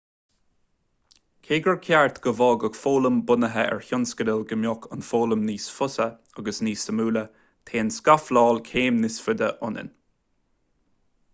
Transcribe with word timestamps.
cé 1.47 1.57
gur 1.65 1.75
cheart 1.87 2.15
go 2.27 2.31
bhfágfadh 2.37 2.79
foghlaim 2.85 3.19
bunaithe 3.31 3.65
ar 3.73 3.83
thionscadal 3.89 4.41
go 4.51 4.57
mbeadh 4.61 4.87
an 4.97 5.05
fhoghlaim 5.09 5.43
níos 5.49 5.67
fusa 5.75 6.07
agus 6.43 6.61
níos 6.69 6.87
suimiúla 6.89 7.23
téann 7.71 7.93
scafláil 7.99 8.63
céim 8.71 8.99
níos 9.05 9.19
faide 9.27 9.51
anonn 9.69 9.93